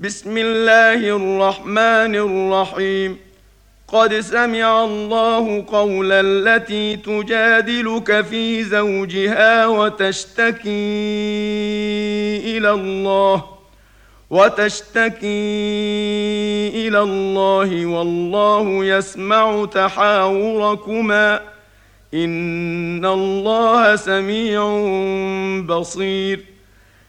بسم 0.00 0.38
الله 0.38 1.16
الرحمن 1.16 2.14
الرحيم. 2.14 3.18
قد 3.88 4.20
سمع 4.20 4.84
الله 4.84 5.64
قول 5.68 6.12
التي 6.12 6.96
تجادلك 6.96 8.20
في 8.20 8.64
زوجها 8.64 9.66
وتشتكي 9.66 10.68
إلى 12.58 12.70
الله 12.70 13.44
وتشتكي 14.30 15.26
إلى 16.74 17.00
الله 17.02 17.86
والله 17.86 18.84
يسمع 18.84 19.64
تحاوركما. 19.64 21.40
إن 22.14 23.04
الله 23.04 23.96
سميع 23.96 24.62
بصير. 25.66 26.57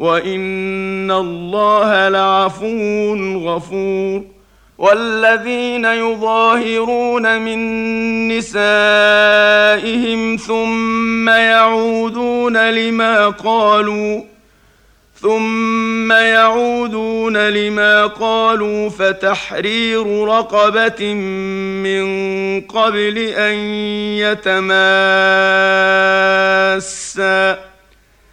وان 0.00 1.10
الله 1.10 2.08
لعفو 2.08 3.14
غفور. 3.46 4.40
والذين 4.80 5.84
يظاهرون 5.84 7.40
من 7.42 7.58
نسائهم 8.28 8.66
ثم 10.36 11.28
يعودون 11.28 12.70
لما 12.70 13.28
قالوا 13.28 14.22
ثم 15.20 16.12
يعودون 16.12 17.36
لما 17.48 18.06
قالوا 18.06 18.88
فتحرير 18.88 20.24
رقبه 20.24 21.14
من 21.84 22.60
قبل 22.60 23.18
ان 23.18 23.54
يتماسا. 24.16 25.10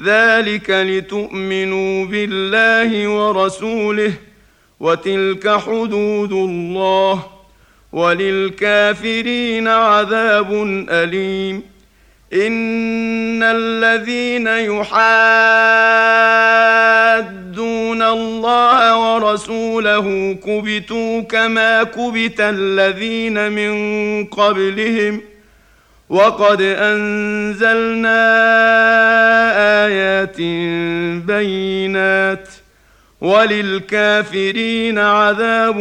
ذلك 0.00 0.70
لتؤمنوا 0.70 2.06
بالله 2.06 3.08
ورسوله 3.08 4.12
وتلك 4.80 5.48
حدود 5.48 6.32
الله 6.32 7.26
وللكافرين 7.92 9.68
عذاب 9.68 10.52
أليم. 10.90 11.62
إن 12.32 13.42
الذين 13.42 14.46
يحادون 14.46 14.94
الله 18.02 18.98
ورسوله 19.14 20.36
كبتوا 20.46 21.20
كما 21.20 21.82
كبت 21.82 22.40
الذين 22.40 23.52
من 23.52 24.24
قبلهم 24.24 25.20
ۖ 25.20 25.33
وقد 26.08 26.62
أنزلنا 26.62 28.20
آيات 29.86 30.40
بينات 31.26 32.48
وللكافرين 33.20 34.98
عذاب 34.98 35.76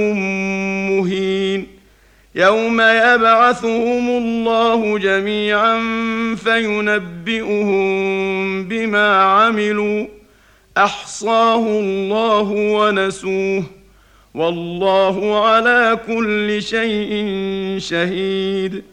مهين 0.89 1.67
يوم 2.35 2.81
يبعثهم 2.81 4.09
الله 4.09 4.97
جميعا 4.97 5.79
فينبئهم 6.35 7.83
بما 8.63 9.23
عملوا 9.23 10.07
أحصاه 10.77 11.67
الله 11.67 12.51
ونسوه 12.51 13.63
والله 14.33 15.45
على 15.45 15.99
كل 16.07 16.61
شيء 16.61 17.25
شهيد 17.79 18.92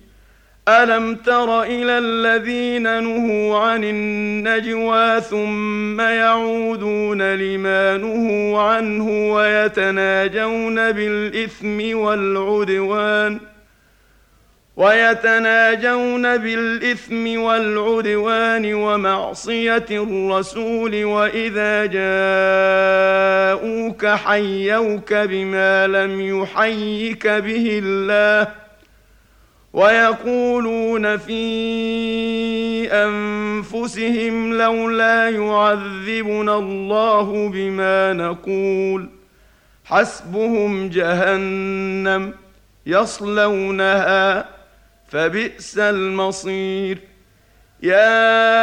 ألم 0.67 1.15
تر 1.15 1.63
إلى 1.63 1.97
الذين 1.97 3.03
نهوا 3.03 3.57
عن 3.57 3.83
النجوى 3.83 5.21
ثم 5.21 6.01
يعودون 6.01 7.35
لما 7.35 7.97
نهوا 7.97 8.61
عنه 8.61 9.33
ويتناجون 9.33 10.91
بالإثم 10.91 11.97
والعدوان 11.97 13.39
ويتناجون 14.77 16.37
بالإثم 16.37 17.41
والعدوان 17.41 18.73
ومعصية 18.73 19.85
الرسول 19.91 21.05
وإذا 21.05 21.85
جاءوك 23.55 24.05
حيوك 24.05 25.13
بما 25.13 25.87
لم 25.87 26.41
يحيك 26.41 27.27
به 27.27 27.79
الله 27.83 28.61
ويقولون 29.73 31.17
في 31.17 31.43
أنفسهم 32.91 34.53
لولا 34.53 35.29
يعذبنا 35.29 36.57
الله 36.57 37.49
بما 37.49 38.13
نقول 38.13 39.09
حسبهم 39.85 40.89
جهنم 40.89 42.33
يصلونها 42.85 44.45
فبئس 45.07 45.77
المصير. 45.77 46.97
يا 47.83 48.53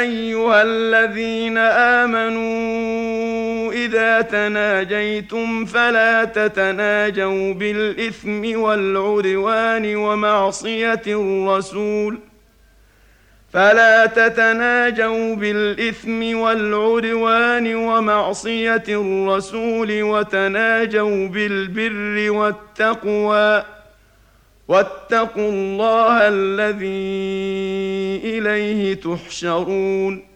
أيها 0.00 0.62
الذين 0.62 1.58
آمنوا 2.02 3.45
اذا 3.96 4.20
تناجيتم 4.20 5.64
فلا 5.64 6.24
تتناجوا 6.24 7.54
بالاثم 7.54 8.60
والعدوان 8.60 9.96
ومعصيه 9.96 11.02
الرسول 11.06 12.18
فلا 13.52 14.06
تتناجوا 14.06 15.34
بالاثم 15.34 16.38
والعدوان 16.38 17.74
ومعصيه 17.74 18.84
الرسول 18.88 20.02
وتناجوا 20.02 21.28
بالبر 21.28 22.30
والتقوى 22.30 23.64
واتقوا 24.68 25.50
الله 25.50 26.28
الذي 26.28 28.20
اليه 28.24 28.94
تحشرون 28.94 30.35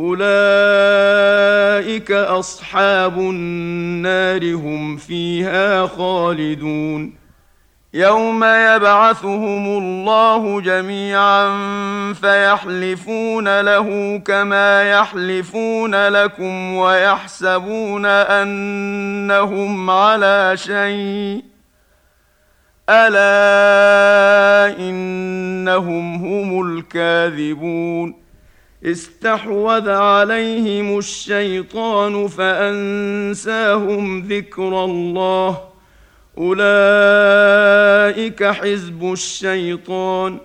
أولئك 0.00 1.30
أصحاب 2.12 3.18
النار 3.18 4.54
هم 4.54 4.96
فيها 4.96 5.86
خالدون. 5.86 7.20
يوم 7.94 8.44
يبعثهم 8.44 9.78
الله 9.78 10.60
جميعا 10.60 11.48
فيحلفون 12.12 13.60
له 13.60 14.18
كما 14.18 14.90
يحلفون 14.90 16.08
لكم 16.08 16.74
ويحسبون 16.74 18.06
أنهم 18.06 19.90
على 19.90 20.52
شيء. 20.56 21.42
ألا 22.90 24.78
إنهم 24.78 26.14
هم 26.14 26.66
الكاذبون. 26.66 28.29
استحوذ 28.84 29.90
عليهم 29.90 30.98
الشيطان 30.98 32.28
فأنساهم 32.28 34.22
ذكر 34.22 34.84
الله. 34.84 35.60
أولئك 36.38 36.84
حزب 38.44 39.12
الشيطان. 39.12 40.38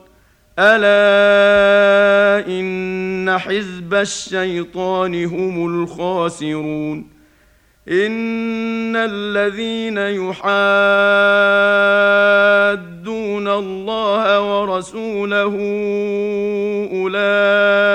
ألا 0.60 2.48
إن 2.48 3.40
حزب 3.40 3.94
الشيطان 3.94 5.26
هم 5.26 5.84
الخاسرون. 5.84 7.16
إن 7.90 8.96
الذين 8.96 9.98
يحادون 9.98 10.46
الله 13.48 14.42
ورسوله 14.42 15.56
أولئك 16.94 17.95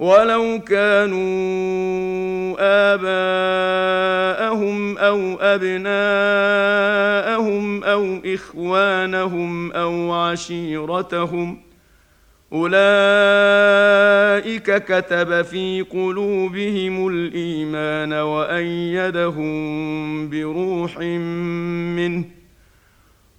ولو 0.00 0.60
كانوا 0.68 1.20
آباءهم 2.94 4.98
أو 4.98 5.36
أبناءهم 5.40 5.84
أو 7.84 8.18
إخوانهم 8.26 9.72
أو 9.72 10.12
عشيرتهم 10.12 11.58
أولئك 12.52 12.84
كتب 14.84 15.42
في 15.42 15.82
قلوبهم 15.90 17.08
الإيمان 17.08 18.12
وأيدهم 18.12 19.50
بروح 20.30 20.98
منه 20.98 22.24